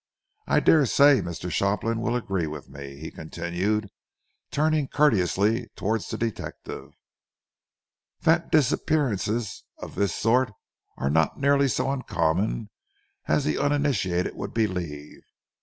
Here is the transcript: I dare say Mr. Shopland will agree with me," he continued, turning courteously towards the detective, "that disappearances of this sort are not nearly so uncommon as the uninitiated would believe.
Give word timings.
I 0.47 0.61
dare 0.61 0.87
say 0.87 1.21
Mr. 1.21 1.51
Shopland 1.51 2.01
will 2.01 2.15
agree 2.15 2.47
with 2.47 2.67
me," 2.67 2.97
he 2.97 3.11
continued, 3.11 3.87
turning 4.49 4.87
courteously 4.87 5.67
towards 5.75 6.09
the 6.09 6.17
detective, 6.17 6.93
"that 8.21 8.51
disappearances 8.51 9.63
of 9.77 9.93
this 9.93 10.15
sort 10.15 10.53
are 10.97 11.11
not 11.11 11.39
nearly 11.39 11.67
so 11.67 11.91
uncommon 11.91 12.71
as 13.27 13.45
the 13.45 13.59
uninitiated 13.59 14.33
would 14.33 14.55
believe. 14.55 15.21